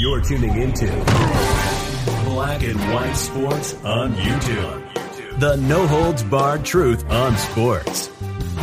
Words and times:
You're 0.00 0.22
tuning 0.22 0.56
into 0.56 0.86
Black 2.24 2.62
and 2.62 2.80
White 2.90 3.12
Sports 3.12 3.74
on 3.84 4.14
YouTube. 4.14 5.38
The 5.38 5.56
no 5.56 5.86
holds 5.86 6.22
barred 6.22 6.64
truth 6.64 7.04
on 7.10 7.36
sports. 7.36 8.06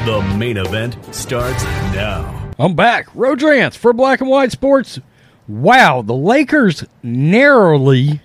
The 0.07 0.19
main 0.35 0.57
event 0.57 0.97
starts 1.13 1.63
now. 1.93 2.51
I'm 2.57 2.73
back. 2.73 3.05
Rodrance 3.13 3.75
for 3.75 3.93
Black 3.93 4.19
and 4.19 4.31
White 4.31 4.51
Sports. 4.51 4.99
Wow, 5.47 6.01
the 6.01 6.15
Lakers 6.15 6.83
narrowly, 7.03 8.19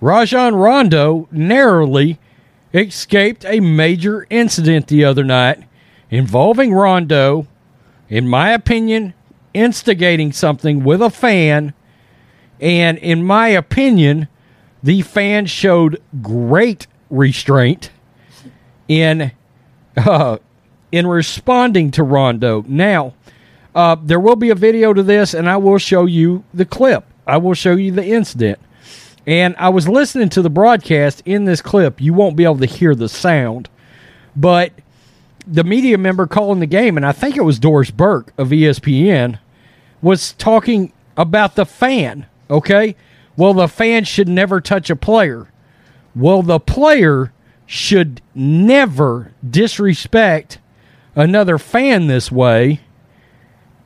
Rajon 0.00 0.54
Rondo 0.54 1.28
narrowly 1.30 2.18
escaped 2.72 3.44
a 3.44 3.60
major 3.60 4.26
incident 4.30 4.86
the 4.86 5.04
other 5.04 5.22
night 5.22 5.64
involving 6.08 6.72
Rondo, 6.72 7.46
in 8.08 8.26
my 8.26 8.52
opinion, 8.52 9.12
instigating 9.52 10.32
something 10.32 10.82
with 10.82 11.02
a 11.02 11.10
fan 11.10 11.74
and 12.60 12.98
in 12.98 13.24
my 13.24 13.48
opinion, 13.48 14.28
the 14.82 15.02
fans 15.02 15.50
showed 15.50 16.00
great 16.22 16.86
restraint 17.10 17.90
in 18.86 19.32
uh, 19.96 20.38
in 20.90 21.06
responding 21.06 21.90
to 21.92 22.02
Rondo. 22.02 22.64
Now, 22.66 23.14
uh, 23.74 23.96
there 24.02 24.20
will 24.20 24.36
be 24.36 24.50
a 24.50 24.54
video 24.54 24.92
to 24.92 25.02
this, 25.02 25.34
and 25.34 25.48
I 25.48 25.56
will 25.56 25.78
show 25.78 26.06
you 26.06 26.44
the 26.54 26.64
clip. 26.64 27.04
I 27.26 27.36
will 27.36 27.54
show 27.54 27.76
you 27.76 27.92
the 27.92 28.04
incident. 28.04 28.58
And 29.26 29.54
I 29.58 29.68
was 29.68 29.86
listening 29.86 30.30
to 30.30 30.42
the 30.42 30.48
broadcast 30.48 31.22
in 31.26 31.44
this 31.44 31.60
clip. 31.60 32.00
You 32.00 32.14
won't 32.14 32.36
be 32.36 32.44
able 32.44 32.58
to 32.58 32.66
hear 32.66 32.94
the 32.94 33.10
sound, 33.10 33.68
but 34.34 34.72
the 35.46 35.64
media 35.64 35.98
member 35.98 36.26
calling 36.26 36.60
the 36.60 36.66
game, 36.66 36.96
and 36.96 37.04
I 37.04 37.12
think 37.12 37.36
it 37.36 37.42
was 37.42 37.58
Doris 37.58 37.90
Burke 37.90 38.32
of 38.38 38.48
ESPN, 38.48 39.38
was 40.00 40.32
talking 40.32 40.92
about 41.16 41.56
the 41.56 41.66
fan 41.66 42.26
Okay? 42.50 42.96
Well, 43.36 43.54
the 43.54 43.68
fan 43.68 44.04
should 44.04 44.28
never 44.28 44.60
touch 44.60 44.90
a 44.90 44.96
player. 44.96 45.48
Well, 46.14 46.42
the 46.42 46.58
player 46.58 47.32
should 47.66 48.20
never 48.34 49.32
disrespect 49.48 50.58
another 51.14 51.58
fan 51.58 52.06
this 52.06 52.32
way 52.32 52.80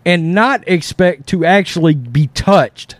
and 0.04 0.34
not 0.34 0.66
expect 0.66 1.26
to 1.28 1.44
actually 1.44 1.94
be 1.94 2.28
touched. 2.28 2.96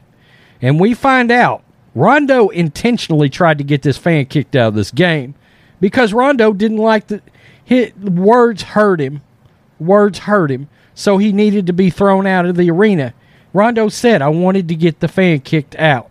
And 0.61 0.79
we 0.79 0.95
find 0.95 1.31
out 1.31 1.63
Rondo 1.95 2.49
intentionally 2.49 3.29
tried 3.29 3.59
to 3.59 3.65
get 3.65 3.83
this 3.83 3.99
fan 3.99 4.27
kicked 4.27 4.57
out 4.57 4.69
of 4.69 4.75
this 4.75 4.91
game 4.91 5.35
because 5.81 6.13
Rondo 6.13 6.53
didn't 6.53 6.79
like 6.79 7.09
the 7.09 7.23
hit 7.65 7.97
words 7.99 8.63
hurt 8.63 9.01
him. 9.01 9.23
Words 9.79 10.21
hurt 10.21 10.51
him. 10.51 10.69
So 10.95 11.19
he 11.19 11.33
needed 11.33 11.67
to 11.67 11.73
be 11.73 11.91
thrown 11.91 12.27
out 12.27 12.47
of 12.47 12.57
the 12.57 12.71
arena. 12.71 13.15
Rondo 13.53 13.89
said, 13.89 14.23
I 14.23 14.29
wanted 14.29 14.69
to 14.69 14.75
get 14.75 15.01
the 15.01 15.09
fan 15.09 15.41
kicked 15.41 15.77
out 15.77 16.11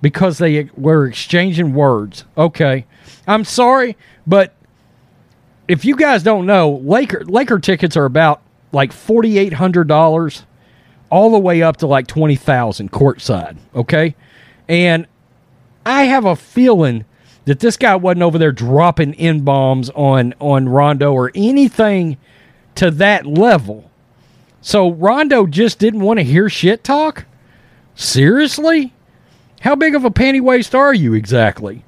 because 0.00 0.38
they 0.38 0.70
were 0.76 1.06
exchanging 1.06 1.74
words. 1.74 2.24
Okay. 2.36 2.86
I'm 3.26 3.44
sorry, 3.44 3.96
but 4.26 4.54
if 5.68 5.84
you 5.84 5.94
guys 5.94 6.22
don't 6.22 6.46
know, 6.46 6.80
Laker 6.82 7.24
Laker 7.24 7.60
tickets 7.60 7.96
are 7.96 8.04
about 8.04 8.42
like 8.72 8.92
forty 8.92 9.38
eight 9.38 9.52
hundred 9.52 9.86
dollars, 9.88 10.44
all 11.10 11.30
the 11.30 11.38
way 11.38 11.62
up 11.62 11.76
to 11.78 11.86
like 11.86 12.06
twenty 12.06 12.36
thousand 12.36 12.90
courtside. 12.90 13.56
Okay, 13.74 14.16
and 14.68 15.06
I 15.86 16.04
have 16.04 16.24
a 16.24 16.34
feeling 16.34 17.04
that 17.44 17.60
this 17.60 17.76
guy 17.76 17.94
wasn't 17.94 18.22
over 18.22 18.38
there 18.38 18.52
dropping 18.52 19.14
in 19.14 19.42
bombs 19.42 19.90
on 19.90 20.34
on 20.40 20.68
Rondo 20.68 21.12
or 21.12 21.30
anything 21.34 22.16
to 22.76 22.90
that 22.92 23.26
level. 23.26 23.89
So 24.60 24.90
Rondo 24.90 25.46
just 25.46 25.78
didn't 25.78 26.00
want 26.00 26.18
to 26.18 26.24
hear 26.24 26.48
shit 26.48 26.84
talk? 26.84 27.24
Seriously? 27.94 28.92
How 29.60 29.74
big 29.74 29.94
of 29.94 30.04
a 30.04 30.10
panty 30.10 30.40
waist 30.40 30.74
are 30.74 30.94
you 30.94 31.14
exactly? 31.14 31.84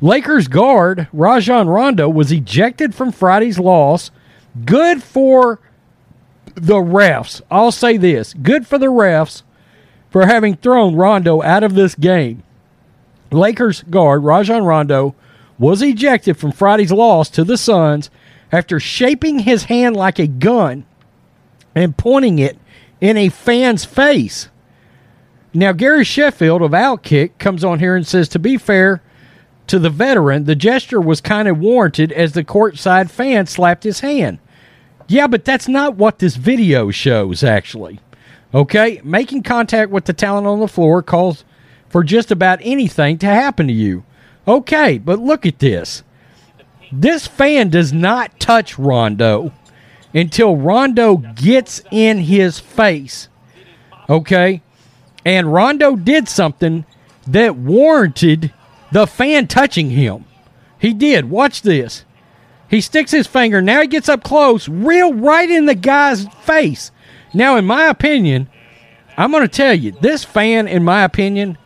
Lakers 0.00 0.48
guard 0.48 1.08
Rajon 1.12 1.68
Rondo 1.68 2.08
was 2.08 2.30
ejected 2.30 2.94
from 2.94 3.12
Friday's 3.12 3.58
loss. 3.58 4.10
Good 4.64 5.02
for 5.02 5.60
the 6.54 6.76
refs. 6.76 7.40
I'll 7.50 7.72
say 7.72 7.96
this 7.96 8.34
good 8.34 8.66
for 8.66 8.78
the 8.78 8.86
refs 8.86 9.42
for 10.10 10.26
having 10.26 10.56
thrown 10.56 10.96
Rondo 10.96 11.42
out 11.42 11.62
of 11.62 11.74
this 11.74 11.94
game. 11.94 12.42
Lakers 13.30 13.82
guard 13.82 14.24
Rajon 14.24 14.64
Rondo 14.64 15.14
was 15.58 15.82
ejected 15.82 16.36
from 16.36 16.52
Friday's 16.52 16.92
loss 16.92 17.28
to 17.30 17.44
the 17.44 17.56
Suns 17.56 18.10
after 18.52 18.78
shaping 18.78 19.40
his 19.40 19.64
hand 19.64 19.96
like 19.96 20.18
a 20.18 20.26
gun 20.26 20.84
and 21.76 21.96
pointing 21.96 22.40
it 22.40 22.58
in 23.00 23.16
a 23.16 23.28
fan's 23.28 23.84
face. 23.84 24.48
Now, 25.54 25.72
Gary 25.72 26.04
Sheffield 26.04 26.62
of 26.62 26.72
Outkick 26.72 27.38
comes 27.38 27.62
on 27.62 27.78
here 27.78 27.94
and 27.94 28.06
says, 28.06 28.28
to 28.30 28.38
be 28.38 28.56
fair 28.56 29.02
to 29.68 29.78
the 29.78 29.90
veteran, 29.90 30.44
the 30.44 30.54
gesture 30.54 31.00
was 31.00 31.20
kind 31.20 31.46
of 31.46 31.58
warranted 31.58 32.12
as 32.12 32.32
the 32.32 32.44
courtside 32.44 33.10
fan 33.10 33.46
slapped 33.46 33.84
his 33.84 34.00
hand. 34.00 34.38
Yeah, 35.06 35.26
but 35.26 35.44
that's 35.44 35.68
not 35.68 35.96
what 35.96 36.18
this 36.18 36.36
video 36.36 36.90
shows, 36.90 37.44
actually. 37.44 38.00
Okay? 38.54 39.00
Making 39.04 39.42
contact 39.42 39.90
with 39.90 40.06
the 40.06 40.12
talent 40.12 40.46
on 40.46 40.60
the 40.60 40.68
floor 40.68 41.02
calls 41.02 41.44
for 41.88 42.02
just 42.02 42.30
about 42.30 42.58
anything 42.62 43.18
to 43.18 43.26
happen 43.26 43.66
to 43.66 43.72
you. 43.72 44.04
Okay, 44.48 44.98
but 44.98 45.18
look 45.18 45.44
at 45.44 45.58
this. 45.58 46.02
This 46.90 47.26
fan 47.26 47.68
does 47.68 47.92
not 47.92 48.40
touch 48.40 48.78
Rondo 48.78 49.52
until 50.16 50.56
Rondo 50.56 51.18
gets 51.18 51.82
in 51.90 52.20
his 52.20 52.58
face. 52.58 53.28
Okay? 54.08 54.62
And 55.26 55.52
Rondo 55.52 55.94
did 55.94 56.26
something 56.26 56.86
that 57.26 57.56
warranted 57.56 58.52
the 58.92 59.06
fan 59.06 59.46
touching 59.46 59.90
him. 59.90 60.24
He 60.78 60.94
did. 60.94 61.28
Watch 61.28 61.60
this. 61.60 62.04
He 62.70 62.80
sticks 62.80 63.10
his 63.10 63.26
finger. 63.26 63.60
Now 63.60 63.82
he 63.82 63.86
gets 63.86 64.08
up 64.08 64.24
close, 64.24 64.68
real 64.68 65.12
right 65.12 65.50
in 65.50 65.66
the 65.66 65.74
guy's 65.74 66.26
face. 66.42 66.90
Now, 67.34 67.56
in 67.56 67.66
my 67.66 67.86
opinion, 67.86 68.48
I'm 69.18 69.30
going 69.30 69.42
to 69.42 69.48
tell 69.48 69.74
you, 69.74 69.92
this 70.00 70.24
fan, 70.24 70.66
in 70.66 70.82
my 70.82 71.04
opinion, 71.04 71.58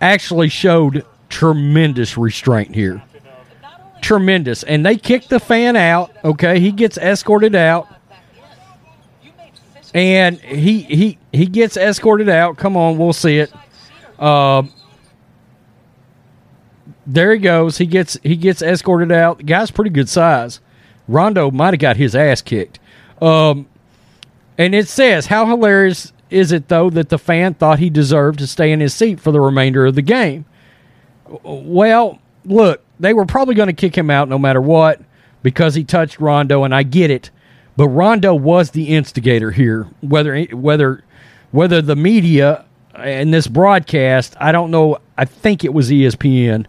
actually 0.00 0.48
showed 0.48 1.04
tremendous 1.28 2.16
restraint 2.16 2.74
here 2.74 3.02
tremendous. 4.00 4.62
And 4.62 4.84
they 4.84 4.96
kick 4.96 5.28
the 5.28 5.40
fan 5.40 5.76
out. 5.76 6.14
Okay, 6.24 6.60
he 6.60 6.72
gets 6.72 6.98
escorted 6.98 7.54
out, 7.54 7.88
and 9.94 10.38
he 10.40 10.82
he 10.82 11.18
he 11.32 11.46
gets 11.46 11.76
escorted 11.76 12.28
out. 12.28 12.56
Come 12.56 12.76
on, 12.76 12.98
we'll 12.98 13.12
see 13.12 13.38
it. 13.38 13.52
Uh, 14.18 14.62
there 17.06 17.32
he 17.32 17.38
goes. 17.38 17.78
He 17.78 17.86
gets 17.86 18.18
he 18.22 18.36
gets 18.36 18.62
escorted 18.62 19.12
out. 19.12 19.38
The 19.38 19.44
guy's 19.44 19.70
pretty 19.70 19.90
good 19.90 20.08
size. 20.08 20.60
Rondo 21.08 21.50
might 21.50 21.74
have 21.74 21.80
got 21.80 21.96
his 21.96 22.14
ass 22.14 22.40
kicked. 22.42 22.78
Um, 23.20 23.66
and 24.56 24.74
it 24.74 24.88
says, 24.88 25.26
"How 25.26 25.46
hilarious 25.46 26.12
is 26.30 26.52
it 26.52 26.68
though 26.68 26.90
that 26.90 27.08
the 27.08 27.18
fan 27.18 27.54
thought 27.54 27.80
he 27.80 27.90
deserved 27.90 28.38
to 28.38 28.46
stay 28.46 28.70
in 28.70 28.80
his 28.80 28.94
seat 28.94 29.18
for 29.20 29.32
the 29.32 29.40
remainder 29.40 29.86
of 29.86 29.94
the 29.94 30.02
game?" 30.02 30.44
Well, 31.42 32.18
look, 32.44 32.82
they 32.98 33.12
were 33.12 33.24
probably 33.24 33.54
going 33.54 33.68
to 33.68 33.72
kick 33.72 33.96
him 33.96 34.10
out 34.10 34.28
no 34.28 34.38
matter 34.38 34.60
what 34.60 35.00
because 35.42 35.74
he 35.74 35.84
touched 35.84 36.20
Rondo, 36.20 36.64
and 36.64 36.74
I 36.74 36.82
get 36.82 37.10
it. 37.10 37.30
But 37.76 37.88
Rondo 37.88 38.34
was 38.34 38.72
the 38.72 38.88
instigator 38.88 39.50
here. 39.50 39.88
Whether 40.00 40.42
whether 40.44 41.04
whether 41.50 41.80
the 41.80 41.96
media 41.96 42.64
and 42.94 43.32
this 43.32 43.46
broadcast, 43.46 44.36
I 44.38 44.52
don't 44.52 44.70
know. 44.70 44.98
I 45.16 45.24
think 45.24 45.64
it 45.64 45.72
was 45.72 45.90
ESPN. 45.90 46.66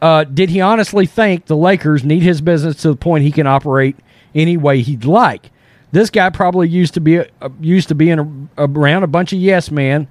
Uh, 0.00 0.24
did 0.24 0.50
he 0.50 0.60
honestly 0.60 1.06
think 1.06 1.46
the 1.46 1.56
Lakers 1.56 2.02
need 2.02 2.22
his 2.22 2.40
business 2.40 2.76
to 2.82 2.88
the 2.88 2.96
point 2.96 3.22
he 3.22 3.30
can 3.30 3.46
operate 3.46 3.96
any 4.34 4.56
way 4.56 4.80
he'd 4.80 5.04
like? 5.04 5.50
This 5.92 6.10
guy 6.10 6.30
probably 6.30 6.68
used 6.68 6.94
to 6.94 7.00
be 7.00 7.18
uh, 7.18 7.24
used 7.60 7.88
to 7.88 7.94
being 7.94 8.48
around 8.56 9.02
a 9.02 9.08
bunch 9.08 9.32
of 9.32 9.38
yes 9.38 9.70
men 9.70 10.08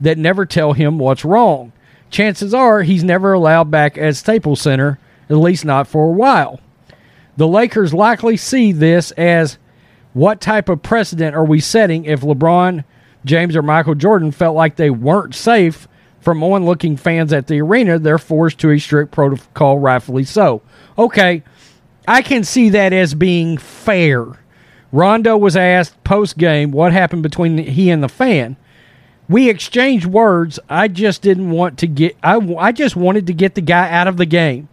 that 0.00 0.18
never 0.18 0.44
tell 0.44 0.74
him 0.74 0.98
what's 0.98 1.24
wrong 1.24 1.72
chances 2.12 2.54
are 2.54 2.82
he's 2.82 3.02
never 3.02 3.32
allowed 3.32 3.70
back 3.70 3.98
at 3.98 4.14
Staples 4.14 4.60
Center, 4.60 5.00
at 5.28 5.36
least 5.36 5.64
not 5.64 5.88
for 5.88 6.08
a 6.08 6.12
while. 6.12 6.60
The 7.36 7.48
Lakers 7.48 7.92
likely 7.92 8.36
see 8.36 8.70
this 8.70 9.10
as 9.12 9.58
what 10.12 10.40
type 10.40 10.68
of 10.68 10.82
precedent 10.82 11.34
are 11.34 11.44
we 11.44 11.58
setting 11.58 12.04
if 12.04 12.20
LeBron 12.20 12.84
James 13.24 13.56
or 13.56 13.62
Michael 13.62 13.94
Jordan 13.94 14.30
felt 14.30 14.54
like 14.54 14.76
they 14.76 14.90
weren't 14.90 15.34
safe 15.34 15.88
from 16.20 16.42
onlooking 16.42 16.96
fans 16.96 17.32
at 17.32 17.48
the 17.48 17.60
arena, 17.60 17.98
they're 17.98 18.18
forced 18.18 18.58
to 18.60 18.70
a 18.70 18.78
strict 18.78 19.10
protocol, 19.10 19.78
rightfully 19.80 20.22
so. 20.22 20.62
Okay, 20.96 21.42
I 22.06 22.22
can 22.22 22.44
see 22.44 22.68
that 22.68 22.92
as 22.92 23.14
being 23.14 23.58
fair. 23.58 24.26
Rondo 24.92 25.36
was 25.36 25.56
asked 25.56 26.04
post 26.04 26.38
game 26.38 26.70
what 26.70 26.92
happened 26.92 27.22
between 27.22 27.58
he 27.58 27.90
and 27.90 28.02
the 28.02 28.08
fan. 28.08 28.56
We 29.32 29.48
exchanged 29.48 30.04
words. 30.04 30.60
I 30.68 30.88
just 30.88 31.22
didn't 31.22 31.50
want 31.50 31.78
to 31.78 31.86
get. 31.86 32.16
I, 32.22 32.36
I 32.36 32.72
just 32.72 32.96
wanted 32.96 33.26
to 33.28 33.32
get 33.32 33.54
the 33.54 33.62
guy 33.62 33.90
out 33.90 34.06
of 34.06 34.18
the 34.18 34.26
game. 34.26 34.68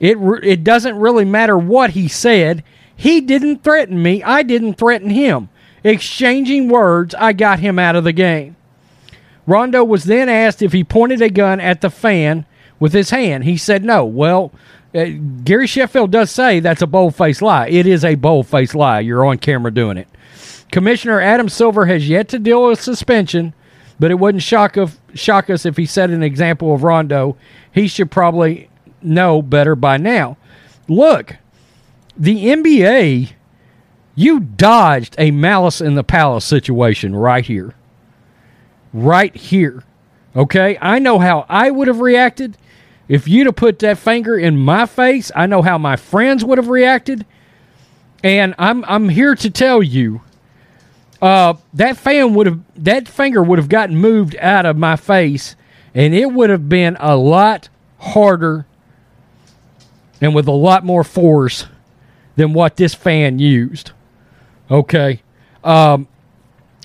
It 0.00 0.16
it 0.42 0.64
doesn't 0.64 0.96
really 0.96 1.24
matter 1.24 1.56
what 1.56 1.90
he 1.90 2.08
said. 2.08 2.64
He 2.96 3.20
didn't 3.20 3.62
threaten 3.62 4.02
me. 4.02 4.22
I 4.22 4.42
didn't 4.42 4.74
threaten 4.74 5.10
him. 5.10 5.48
Exchanging 5.82 6.68
words, 6.68 7.14
I 7.14 7.34
got 7.34 7.58
him 7.58 7.78
out 7.78 7.96
of 7.96 8.04
the 8.04 8.12
game. 8.12 8.56
Rondo 9.46 9.84
was 9.84 10.04
then 10.04 10.28
asked 10.30 10.62
if 10.62 10.72
he 10.72 10.82
pointed 10.82 11.20
a 11.20 11.28
gun 11.28 11.60
at 11.60 11.82
the 11.82 11.90
fan 11.90 12.46
with 12.80 12.94
his 12.94 13.10
hand. 13.10 13.44
He 13.44 13.58
said 13.58 13.84
no. 13.84 14.06
Well, 14.06 14.52
uh, 14.94 15.06
Gary 15.44 15.66
Sheffield 15.66 16.10
does 16.10 16.30
say 16.30 16.60
that's 16.60 16.80
a 16.82 16.86
bold 16.86 17.14
faced 17.14 17.42
lie. 17.42 17.68
It 17.68 17.86
is 17.86 18.04
a 18.04 18.14
bold 18.14 18.46
faced 18.46 18.74
lie. 18.74 19.00
You're 19.00 19.26
on 19.26 19.38
camera 19.38 19.72
doing 19.72 19.98
it. 19.98 20.08
Commissioner 20.70 21.20
Adam 21.20 21.48
Silver 21.48 21.86
has 21.86 22.08
yet 22.08 22.28
to 22.28 22.38
deal 22.38 22.66
with 22.66 22.80
suspension, 22.80 23.54
but 23.98 24.10
it 24.10 24.18
wouldn't 24.18 24.42
shock, 24.42 24.76
of, 24.76 24.98
shock 25.14 25.48
us 25.48 25.64
if 25.64 25.76
he 25.76 25.86
set 25.86 26.10
an 26.10 26.22
example 26.22 26.74
of 26.74 26.82
Rondo. 26.82 27.36
He 27.72 27.86
should 27.86 28.10
probably 28.10 28.68
know 29.02 29.42
better 29.42 29.76
by 29.76 29.96
now. 29.96 30.36
Look, 30.88 31.36
the 32.16 32.46
NBA, 32.46 33.32
you 34.14 34.40
dodged 34.40 35.14
a 35.18 35.30
malice 35.30 35.80
in 35.80 35.94
the 35.94 36.04
palace 36.04 36.44
situation 36.44 37.14
right 37.14 37.44
here. 37.44 37.74
Right 38.92 39.34
here. 39.34 39.84
Okay? 40.36 40.78
I 40.80 40.98
know 40.98 41.18
how 41.18 41.46
I 41.48 41.70
would 41.70 41.88
have 41.88 42.00
reacted. 42.00 42.56
If 43.08 43.28
you'd 43.28 43.46
have 43.46 43.56
put 43.56 43.80
that 43.80 43.98
finger 43.98 44.38
in 44.38 44.56
my 44.56 44.86
face, 44.86 45.30
I 45.34 45.46
know 45.46 45.62
how 45.62 45.78
my 45.78 45.96
friends 45.96 46.44
would 46.44 46.58
have 46.58 46.68
reacted. 46.68 47.26
And 48.22 48.54
I'm 48.58 48.84
I'm 48.86 49.10
here 49.10 49.34
to 49.34 49.50
tell 49.50 49.82
you, 49.82 50.22
uh, 51.22 51.54
that 51.72 51.96
fan 51.96 52.34
would 52.34 52.46
have 52.46 52.60
that 52.76 53.08
finger 53.08 53.42
would 53.42 53.58
have 53.58 53.68
gotten 53.68 53.96
moved 53.96 54.36
out 54.36 54.66
of 54.66 54.76
my 54.76 54.96
face, 54.96 55.56
and 55.94 56.14
it 56.14 56.32
would 56.32 56.50
have 56.50 56.68
been 56.68 56.96
a 57.00 57.16
lot 57.16 57.68
harder 57.98 58.66
and 60.20 60.34
with 60.34 60.46
a 60.46 60.52
lot 60.52 60.84
more 60.84 61.04
force 61.04 61.66
than 62.36 62.52
what 62.52 62.76
this 62.76 62.94
fan 62.94 63.38
used. 63.38 63.92
Okay. 64.70 65.22
Um, 65.62 66.08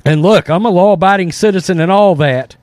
and 0.06 0.22
look, 0.22 0.50
I'm 0.50 0.66
a 0.66 0.70
law 0.70 0.94
abiding 0.94 1.32
citizen 1.32 1.80
and 1.80 1.92
all 1.92 2.16
that. 2.16 2.56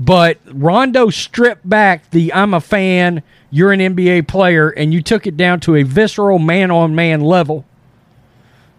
But 0.00 0.38
Rondo 0.46 1.10
stripped 1.10 1.68
back 1.68 2.10
the 2.10 2.32
I'm 2.32 2.54
a 2.54 2.60
fan, 2.60 3.22
you're 3.50 3.72
an 3.72 3.80
NBA 3.80 4.26
player, 4.26 4.70
and 4.70 4.92
you 4.92 5.00
took 5.00 5.26
it 5.26 5.36
down 5.36 5.60
to 5.60 5.76
a 5.76 5.84
visceral 5.84 6.40
man 6.40 6.70
on 6.70 6.94
man 6.94 7.20
level. 7.20 7.64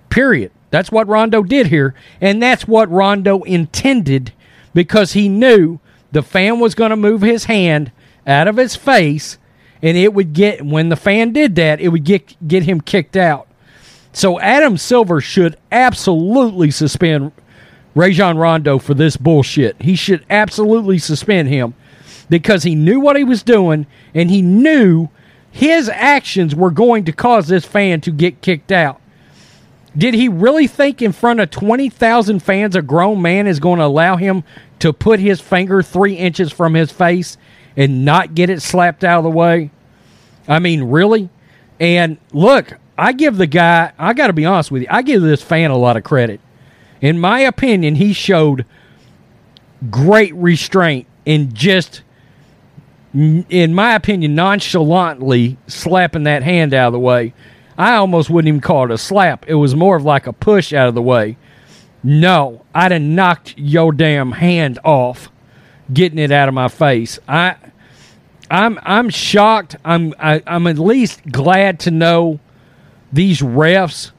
Period. 0.09 0.51
That's 0.73 0.91
what 0.91 1.07
Rondo 1.07 1.43
did 1.43 1.67
here. 1.67 1.93
And 2.19 2.41
that's 2.41 2.67
what 2.67 2.89
Rondo 2.89 3.43
intended 3.43 4.33
because 4.73 5.13
he 5.13 5.29
knew 5.29 5.79
the 6.11 6.23
fan 6.23 6.59
was 6.59 6.73
going 6.73 6.89
to 6.89 6.95
move 6.95 7.21
his 7.21 7.45
hand 7.45 7.91
out 8.25 8.47
of 8.47 8.57
his 8.57 8.75
face 8.75 9.37
and 9.83 9.95
it 9.95 10.15
would 10.15 10.33
get 10.33 10.65
when 10.65 10.89
the 10.89 10.95
fan 10.95 11.31
did 11.31 11.53
that, 11.57 11.79
it 11.79 11.89
would 11.89 12.03
get 12.03 12.35
get 12.47 12.63
him 12.63 12.81
kicked 12.81 13.15
out. 13.15 13.47
So 14.13 14.39
Adam 14.39 14.77
Silver 14.77 15.21
should 15.21 15.57
absolutely 15.71 16.71
suspend 16.71 17.33
Rajon 17.93 18.39
Rondo 18.39 18.79
for 18.79 18.95
this 18.95 19.15
bullshit. 19.15 19.79
He 19.79 19.93
should 19.93 20.25
absolutely 20.27 20.97
suspend 20.97 21.49
him 21.49 21.75
because 22.31 22.63
he 22.63 22.73
knew 22.73 22.99
what 22.99 23.15
he 23.15 23.23
was 23.23 23.43
doing 23.43 23.85
and 24.15 24.31
he 24.31 24.41
knew 24.41 25.09
his 25.51 25.87
actions 25.87 26.55
were 26.55 26.71
going 26.71 27.05
to 27.05 27.11
cause 27.11 27.47
this 27.47 27.63
fan 27.63 28.01
to 28.01 28.09
get 28.09 28.41
kicked 28.41 28.71
out. 28.71 28.99
Did 29.97 30.13
he 30.13 30.27
really 30.27 30.67
think 30.67 31.01
in 31.01 31.11
front 31.11 31.39
of 31.39 31.51
20,000 31.51 32.39
fans 32.41 32.75
a 32.75 32.81
grown 32.81 33.21
man 33.21 33.47
is 33.47 33.59
going 33.59 33.79
to 33.79 33.85
allow 33.85 34.15
him 34.15 34.43
to 34.79 34.91
put 34.91 35.19
his 35.19 35.39
finger 35.39 35.83
three 35.83 36.15
inches 36.15 36.51
from 36.51 36.73
his 36.73 36.91
face 36.91 37.37
and 37.77 38.03
not 38.03 38.35
get 38.35 38.49
it 38.49 38.61
slapped 38.61 39.03
out 39.03 39.19
of 39.19 39.23
the 39.23 39.29
way? 39.29 39.71
I 40.47 40.59
mean, 40.59 40.83
really? 40.83 41.29
And 41.79 42.17
look, 42.31 42.73
I 42.97 43.13
give 43.13 43.37
the 43.37 43.47
guy, 43.47 43.93
I 43.97 44.13
got 44.13 44.27
to 44.27 44.33
be 44.33 44.45
honest 44.45 44.71
with 44.71 44.81
you, 44.83 44.87
I 44.89 45.01
give 45.03 45.21
this 45.21 45.41
fan 45.41 45.71
a 45.71 45.77
lot 45.77 45.97
of 45.97 46.03
credit 46.03 46.39
in 47.03 47.19
my 47.19 47.41
opinion, 47.41 47.95
he 47.95 48.13
showed 48.13 48.65
great 49.91 50.33
restraint 50.35 51.05
in 51.25 51.53
just, 51.53 52.01
in 53.13 53.75
my 53.75 53.93
opinion, 53.93 54.35
nonchalantly 54.35 55.57
slapping 55.67 56.23
that 56.23 56.43
hand 56.43 56.73
out 56.73 56.87
of 56.87 56.93
the 56.93 56.99
way. 56.99 57.33
I 57.77 57.95
almost 57.95 58.29
wouldn't 58.29 58.47
even 58.47 58.61
call 58.61 58.85
it 58.85 58.91
a 58.91 58.97
slap. 58.97 59.45
It 59.47 59.55
was 59.55 59.75
more 59.75 59.95
of 59.95 60.03
like 60.03 60.27
a 60.27 60.33
push 60.33 60.73
out 60.73 60.87
of 60.87 60.95
the 60.95 61.01
way. 61.01 61.37
No, 62.03 62.65
I'd 62.75 62.91
have 62.91 63.01
knocked 63.01 63.55
your 63.57 63.91
damn 63.93 64.33
hand 64.33 64.79
off, 64.83 65.31
getting 65.91 66.19
it 66.19 66.31
out 66.31 66.49
of 66.49 66.53
my 66.53 66.67
face. 66.67 67.17
I, 67.27 67.55
I'm 68.51 68.77
I'm 68.83 69.09
shocked. 69.09 69.77
I'm 69.85 70.13
I, 70.19 70.35
am 70.35 70.43
i 70.45 70.55
am 70.55 70.67
at 70.67 70.77
least 70.77 71.21
glad 71.31 71.79
to 71.81 71.91
know 71.91 72.39
these 73.11 73.41
refs 73.41 74.11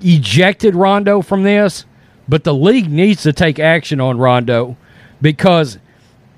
ejected 0.00 0.74
Rondo 0.74 1.20
from 1.20 1.42
this, 1.42 1.84
but 2.28 2.44
the 2.44 2.54
league 2.54 2.90
needs 2.90 3.22
to 3.24 3.32
take 3.32 3.58
action 3.58 4.00
on 4.00 4.18
Rondo 4.18 4.76
because 5.20 5.78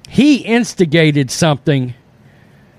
he 0.09 0.39
instigated 0.39 1.31
something 1.31 1.95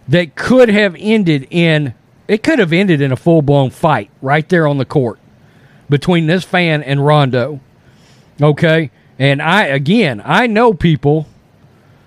that 0.07 0.35
could 0.35 0.69
have 0.69 0.95
ended 1.00 1.47
in 1.50 1.94
it 2.27 2.43
could 2.43 2.59
have 2.59 2.73
ended 2.73 3.01
in 3.01 3.11
a 3.11 3.17
full 3.17 3.41
blown 3.41 3.69
fight 3.69 4.09
right 4.21 4.47
there 4.49 4.67
on 4.67 4.77
the 4.77 4.85
court 4.85 5.19
between 5.89 6.27
this 6.27 6.43
fan 6.43 6.81
and 6.83 7.05
Rondo. 7.05 7.59
Okay? 8.41 8.91
And 9.19 9.41
I 9.41 9.65
again, 9.65 10.21
I 10.23 10.47
know 10.47 10.73
people 10.73 11.27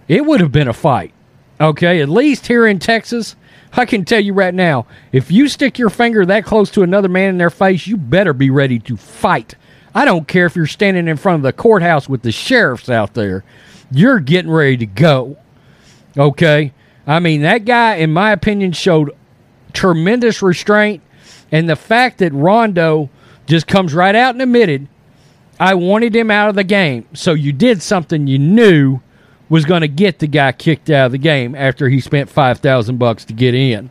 it 0.08 0.24
would 0.24 0.40
have 0.40 0.52
been 0.52 0.68
a 0.68 0.72
fight. 0.72 1.12
Okay? 1.60 2.00
At 2.00 2.08
least 2.08 2.46
here 2.46 2.66
in 2.66 2.78
Texas, 2.78 3.36
I 3.72 3.84
can 3.84 4.04
tell 4.04 4.20
you 4.20 4.32
right 4.32 4.54
now, 4.54 4.86
if 5.12 5.30
you 5.30 5.48
stick 5.48 5.78
your 5.78 5.90
finger 5.90 6.24
that 6.26 6.44
close 6.44 6.70
to 6.72 6.82
another 6.82 7.08
man 7.08 7.30
in 7.30 7.38
their 7.38 7.50
face, 7.50 7.86
you 7.86 7.96
better 7.96 8.32
be 8.32 8.50
ready 8.50 8.78
to 8.80 8.96
fight. 8.96 9.54
I 9.94 10.04
don't 10.04 10.28
care 10.28 10.46
if 10.46 10.56
you're 10.56 10.66
standing 10.66 11.08
in 11.08 11.16
front 11.16 11.36
of 11.36 11.42
the 11.42 11.52
courthouse 11.52 12.08
with 12.08 12.22
the 12.22 12.32
sheriffs 12.32 12.88
out 12.88 13.14
there. 13.14 13.44
You're 13.90 14.20
getting 14.20 14.50
ready 14.50 14.76
to 14.78 14.86
go. 14.86 15.38
Okay? 16.16 16.72
I 17.06 17.20
mean, 17.20 17.42
that 17.42 17.64
guy, 17.64 17.96
in 17.96 18.12
my 18.12 18.32
opinion, 18.32 18.72
showed 18.72 19.10
tremendous 19.76 20.42
restraint. 20.42 21.02
And 21.52 21.68
the 21.68 21.76
fact 21.76 22.18
that 22.18 22.32
Rondo 22.32 23.10
just 23.46 23.66
comes 23.66 23.94
right 23.94 24.14
out 24.14 24.34
and 24.34 24.42
admitted, 24.42 24.88
I 25.60 25.74
wanted 25.74 26.16
him 26.16 26.30
out 26.30 26.48
of 26.48 26.54
the 26.56 26.64
game. 26.64 27.06
So 27.12 27.34
you 27.34 27.52
did 27.52 27.82
something 27.82 28.26
you 28.26 28.38
knew 28.38 29.00
was 29.48 29.64
going 29.64 29.82
to 29.82 29.88
get 29.88 30.18
the 30.18 30.26
guy 30.26 30.50
kicked 30.52 30.90
out 30.90 31.06
of 31.06 31.12
the 31.12 31.18
game 31.18 31.54
after 31.54 31.88
he 31.88 32.00
spent 32.00 32.28
5000 32.28 32.98
bucks 32.98 33.24
to 33.26 33.32
get 33.32 33.54
in. 33.54 33.90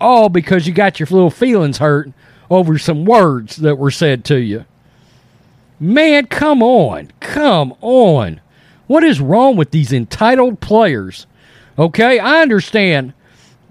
All 0.00 0.28
because 0.28 0.66
you 0.66 0.72
got 0.72 1.00
your 1.00 1.08
little 1.10 1.30
feelings 1.30 1.78
hurt 1.78 2.12
over 2.50 2.78
some 2.78 3.04
words 3.04 3.56
that 3.56 3.76
were 3.76 3.90
said 3.90 4.24
to 4.26 4.36
you. 4.36 4.64
Man, 5.80 6.26
come 6.26 6.62
on. 6.62 7.10
Come 7.20 7.74
on. 7.80 8.40
What 8.86 9.02
is 9.02 9.20
wrong 9.20 9.56
with 9.56 9.72
these 9.72 9.92
entitled 9.92 10.60
players? 10.60 11.26
Okay, 11.78 12.18
I 12.18 12.40
understand 12.40 13.12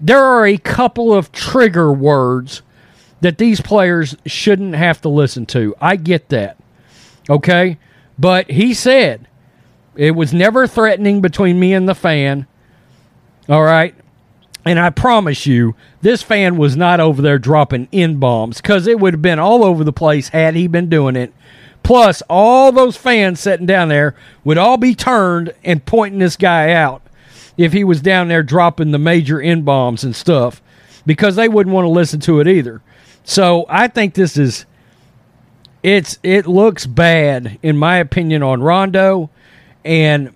there 0.00 0.22
are 0.22 0.46
a 0.46 0.58
couple 0.58 1.12
of 1.12 1.32
trigger 1.32 1.92
words 1.92 2.62
that 3.20 3.38
these 3.38 3.60
players 3.60 4.16
shouldn't 4.26 4.74
have 4.74 5.00
to 5.00 5.08
listen 5.08 5.46
to. 5.46 5.74
I 5.80 5.96
get 5.96 6.28
that. 6.28 6.56
Okay? 7.28 7.78
But 8.18 8.50
he 8.50 8.74
said 8.74 9.26
it 9.96 10.12
was 10.12 10.32
never 10.32 10.66
threatening 10.66 11.20
between 11.20 11.58
me 11.58 11.72
and 11.72 11.88
the 11.88 11.94
fan. 11.94 12.46
All 13.48 13.62
right. 13.62 13.94
And 14.64 14.78
I 14.78 14.90
promise 14.90 15.46
you, 15.46 15.76
this 16.02 16.22
fan 16.22 16.56
was 16.56 16.76
not 16.76 16.98
over 16.98 17.22
there 17.22 17.38
dropping 17.38 17.88
in 17.92 18.18
bombs 18.18 18.60
because 18.60 18.86
it 18.86 18.98
would 18.98 19.14
have 19.14 19.22
been 19.22 19.38
all 19.38 19.64
over 19.64 19.84
the 19.84 19.92
place 19.92 20.28
had 20.30 20.56
he 20.56 20.66
been 20.66 20.88
doing 20.88 21.14
it. 21.14 21.32
Plus, 21.84 22.20
all 22.28 22.72
those 22.72 22.96
fans 22.96 23.38
sitting 23.38 23.66
down 23.66 23.88
there 23.88 24.16
would 24.42 24.58
all 24.58 24.76
be 24.76 24.94
turned 24.94 25.54
and 25.62 25.86
pointing 25.86 26.18
this 26.18 26.36
guy 26.36 26.72
out 26.72 27.00
if 27.56 27.72
he 27.72 27.84
was 27.84 28.00
down 28.00 28.28
there 28.28 28.42
dropping 28.42 28.90
the 28.90 28.98
major 28.98 29.40
N 29.40 29.62
bombs 29.62 30.04
and 30.04 30.14
stuff 30.14 30.62
because 31.04 31.36
they 31.36 31.48
wouldn't 31.48 31.74
want 31.74 31.84
to 31.84 31.90
listen 31.90 32.20
to 32.20 32.40
it 32.40 32.48
either. 32.48 32.82
So 33.24 33.66
I 33.68 33.88
think 33.88 34.14
this 34.14 34.36
is 34.36 34.66
it's 35.82 36.18
it 36.22 36.46
looks 36.46 36.86
bad 36.86 37.58
in 37.62 37.76
my 37.76 37.98
opinion 37.98 38.42
on 38.42 38.62
Rondo. 38.62 39.30
And 39.84 40.34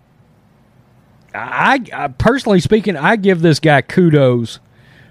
I, 1.35 1.85
I, 1.93 2.09
personally 2.09 2.61
speaking, 2.61 2.97
I 2.97 3.17
give 3.17 3.43
this 3.43 3.61
guy 3.61 3.83
kudos 3.83 4.61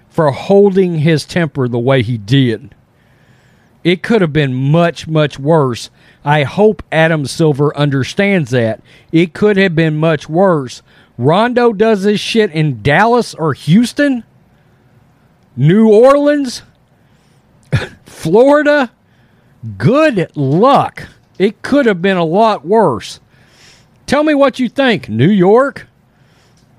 for 0.08 0.30
holding 0.30 0.96
his 0.98 1.24
temper 1.24 1.68
the 1.68 1.78
way 1.78 2.02
he 2.02 2.18
did. 2.18 2.74
It 3.82 4.02
could 4.02 4.20
have 4.20 4.32
been 4.32 4.54
much, 4.54 5.08
much 5.08 5.38
worse. 5.38 5.88
I 6.24 6.42
hope 6.42 6.82
Adam 6.92 7.24
Silver 7.26 7.74
understands 7.76 8.50
that. 8.50 8.82
It 9.10 9.32
could 9.32 9.56
have 9.56 9.74
been 9.74 9.96
much 9.96 10.28
worse. 10.28 10.82
Rondo 11.20 11.74
does 11.74 12.04
this 12.04 12.18
shit 12.18 12.50
in 12.50 12.80
Dallas 12.80 13.34
or 13.34 13.52
Houston, 13.52 14.24
New 15.54 15.86
Orleans, 15.92 16.62
Florida. 18.06 18.90
Good 19.76 20.34
luck. 20.34 21.08
It 21.38 21.60
could 21.60 21.84
have 21.84 22.00
been 22.00 22.16
a 22.16 22.24
lot 22.24 22.64
worse. 22.64 23.20
Tell 24.06 24.22
me 24.22 24.32
what 24.32 24.58
you 24.58 24.70
think, 24.70 25.10
New 25.10 25.28
York. 25.28 25.86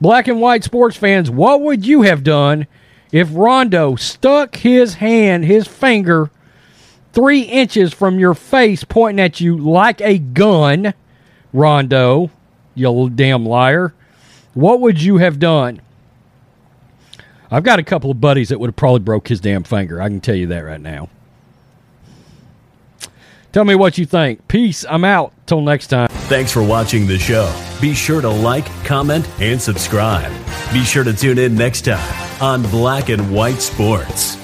Black 0.01 0.27
and 0.27 0.41
white 0.41 0.63
sports 0.63 0.97
fans, 0.97 1.29
what 1.29 1.61
would 1.61 1.85
you 1.85 2.01
have 2.01 2.23
done 2.23 2.65
if 3.11 3.29
Rondo 3.31 3.95
stuck 3.95 4.55
his 4.55 4.95
hand, 4.95 5.45
his 5.45 5.67
finger, 5.67 6.31
three 7.13 7.41
inches 7.41 7.93
from 7.93 8.17
your 8.17 8.33
face, 8.33 8.83
pointing 8.83 9.23
at 9.23 9.39
you 9.39 9.55
like 9.55 10.01
a 10.01 10.17
gun? 10.17 10.95
Rondo, 11.53 12.31
you 12.73 13.11
damn 13.11 13.45
liar. 13.45 13.93
What 14.53 14.81
would 14.81 15.01
you 15.01 15.17
have 15.17 15.39
done? 15.39 15.81
I've 17.49 17.63
got 17.63 17.79
a 17.79 17.83
couple 17.83 18.11
of 18.11 18.21
buddies 18.21 18.49
that 18.49 18.59
would 18.59 18.69
have 18.69 18.75
probably 18.75 18.99
broke 18.99 19.27
his 19.27 19.39
damn 19.39 19.63
finger. 19.63 20.01
I 20.01 20.07
can 20.07 20.21
tell 20.21 20.35
you 20.35 20.47
that 20.47 20.59
right 20.59 20.79
now. 20.79 21.09
Tell 23.51 23.65
me 23.65 23.75
what 23.75 23.97
you 23.97 24.05
think. 24.05 24.47
Peace. 24.47 24.85
I'm 24.89 25.03
out. 25.03 25.33
Till 25.45 25.59
next 25.59 25.87
time. 25.87 26.07
Thanks 26.09 26.51
for 26.53 26.63
watching 26.63 27.05
the 27.05 27.19
show. 27.19 27.53
Be 27.81 27.93
sure 27.93 28.21
to 28.21 28.29
like, 28.29 28.65
comment, 28.85 29.29
and 29.41 29.61
subscribe. 29.61 30.31
Be 30.71 30.85
sure 30.85 31.03
to 31.03 31.13
tune 31.13 31.37
in 31.37 31.55
next 31.55 31.81
time 31.81 32.41
on 32.41 32.63
Black 32.63 33.09
and 33.09 33.33
White 33.33 33.59
Sports. 33.61 34.37